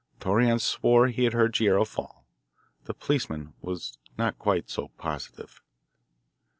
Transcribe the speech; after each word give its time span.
Torreon 0.19 0.57
swore 0.59 1.09
he 1.09 1.25
had 1.25 1.33
heard 1.33 1.53
Guerrero 1.55 1.85
fall; 1.85 2.25
the 2.85 2.93
policeman 2.95 3.53
was 3.61 3.99
not 4.17 4.39
quite 4.39 4.67
so 4.67 4.87
positive. 4.97 5.61